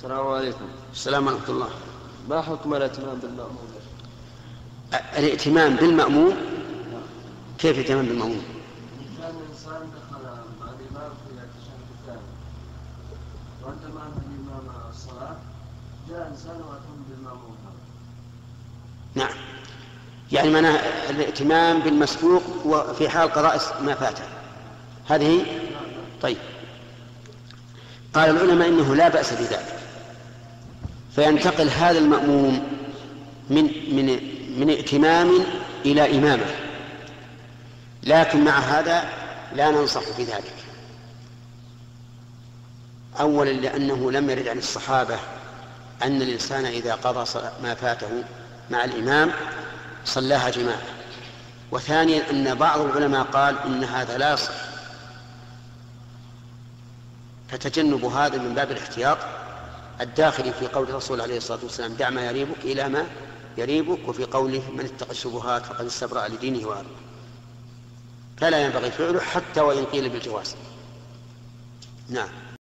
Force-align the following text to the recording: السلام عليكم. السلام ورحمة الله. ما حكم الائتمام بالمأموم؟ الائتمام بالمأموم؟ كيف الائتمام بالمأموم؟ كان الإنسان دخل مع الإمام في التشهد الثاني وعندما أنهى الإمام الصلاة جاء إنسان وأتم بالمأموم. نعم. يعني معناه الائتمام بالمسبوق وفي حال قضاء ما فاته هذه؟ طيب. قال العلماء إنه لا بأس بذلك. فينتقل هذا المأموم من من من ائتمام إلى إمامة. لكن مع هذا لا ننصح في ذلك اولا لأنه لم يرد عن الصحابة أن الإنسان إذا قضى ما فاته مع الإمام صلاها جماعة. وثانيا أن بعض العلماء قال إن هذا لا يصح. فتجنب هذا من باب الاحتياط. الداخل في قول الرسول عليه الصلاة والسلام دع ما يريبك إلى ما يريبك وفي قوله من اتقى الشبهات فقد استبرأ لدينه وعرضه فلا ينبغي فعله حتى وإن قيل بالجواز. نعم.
السلام 0.00 0.26
عليكم. 0.26 0.68
السلام 0.92 1.26
ورحمة 1.26 1.48
الله. 1.48 1.68
ما 2.28 2.42
حكم 2.42 2.74
الائتمام 2.74 3.18
بالمأموم؟ 3.18 3.68
الائتمام 5.18 5.76
بالمأموم؟ 5.76 6.36
كيف 7.58 7.78
الائتمام 7.78 8.06
بالمأموم؟ 8.06 8.42
كان 9.20 9.30
الإنسان 9.30 9.90
دخل 9.96 10.24
مع 10.60 10.66
الإمام 10.66 11.10
في 11.20 11.30
التشهد 11.36 11.80
الثاني 12.00 12.26
وعندما 13.64 14.00
أنهى 14.06 14.24
الإمام 14.26 14.64
الصلاة 14.90 15.36
جاء 16.08 16.28
إنسان 16.30 16.56
وأتم 16.56 17.02
بالمأموم. 17.10 17.56
نعم. 19.14 19.34
يعني 20.32 20.50
معناه 20.50 20.76
الائتمام 21.10 21.80
بالمسبوق 21.80 22.42
وفي 22.66 23.08
حال 23.08 23.32
قضاء 23.32 23.82
ما 23.82 23.94
فاته 23.94 24.24
هذه؟ 25.08 25.46
طيب. 26.22 26.38
قال 28.14 28.30
العلماء 28.30 28.68
إنه 28.68 28.94
لا 28.94 29.08
بأس 29.08 29.32
بذلك. 29.32 29.79
فينتقل 31.14 31.68
هذا 31.68 31.98
المأموم 31.98 32.68
من 33.50 33.64
من 33.96 34.20
من 34.58 34.70
ائتمام 34.70 35.30
إلى 35.86 36.18
إمامة. 36.18 36.54
لكن 38.02 38.44
مع 38.44 38.58
هذا 38.58 39.04
لا 39.54 39.70
ننصح 39.70 40.00
في 40.00 40.24
ذلك 40.24 40.54
اولا 43.20 43.50
لأنه 43.50 44.12
لم 44.12 44.30
يرد 44.30 44.48
عن 44.48 44.58
الصحابة 44.58 45.18
أن 46.02 46.22
الإنسان 46.22 46.64
إذا 46.64 46.94
قضى 46.94 47.40
ما 47.62 47.74
فاته 47.74 48.24
مع 48.70 48.84
الإمام 48.84 49.32
صلاها 50.04 50.50
جماعة. 50.50 50.82
وثانيا 51.70 52.30
أن 52.30 52.54
بعض 52.54 52.80
العلماء 52.80 53.22
قال 53.22 53.58
إن 53.66 53.84
هذا 53.84 54.18
لا 54.18 54.32
يصح. 54.32 54.54
فتجنب 57.48 58.04
هذا 58.04 58.38
من 58.38 58.54
باب 58.54 58.70
الاحتياط. 58.70 59.18
الداخل 60.00 60.52
في 60.52 60.66
قول 60.66 60.88
الرسول 60.88 61.20
عليه 61.20 61.36
الصلاة 61.36 61.58
والسلام 61.62 61.92
دع 61.92 62.10
ما 62.10 62.26
يريبك 62.26 62.64
إلى 62.64 62.88
ما 62.88 63.06
يريبك 63.58 64.08
وفي 64.08 64.24
قوله 64.24 64.62
من 64.70 64.84
اتقى 64.84 65.10
الشبهات 65.10 65.66
فقد 65.66 65.86
استبرأ 65.86 66.28
لدينه 66.28 66.68
وعرضه 66.68 67.00
فلا 68.36 68.64
ينبغي 68.64 68.90
فعله 68.90 69.20
حتى 69.20 69.60
وإن 69.60 69.84
قيل 69.84 70.08
بالجواز. 70.08 70.56
نعم. 72.08 72.28